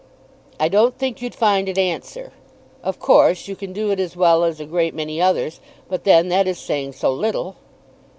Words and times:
"I 0.59 0.67
don't 0.67 0.97
think 0.97 1.21
you'd 1.21 1.35
find 1.35 1.69
it 1.69 1.77
answer. 1.77 2.31
Of 2.81 2.97
course 2.97 3.47
you 3.47 3.55
can 3.55 3.71
do 3.71 3.91
it 3.91 3.99
as 3.99 4.15
well 4.15 4.43
as 4.43 4.59
a 4.59 4.65
great 4.65 4.95
many 4.95 5.21
others. 5.21 5.59
But 5.89 6.05
then 6.05 6.29
that 6.29 6.47
is 6.47 6.57
saying 6.57 6.93
so 6.93 7.13
little!" 7.13 7.57